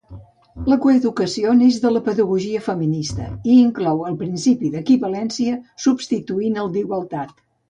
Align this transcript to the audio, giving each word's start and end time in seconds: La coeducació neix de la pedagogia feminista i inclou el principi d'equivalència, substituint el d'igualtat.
La 0.71 0.75
coeducació 0.85 1.51
neix 1.59 1.77
de 1.83 1.91
la 1.97 2.01
pedagogia 2.07 2.61
feminista 2.69 3.27
i 3.51 3.59
inclou 3.67 4.03
el 4.13 4.17
principi 4.23 4.73
d'equivalència, 4.77 5.61
substituint 5.87 6.61
el 6.65 6.75
d'igualtat. 6.79 7.39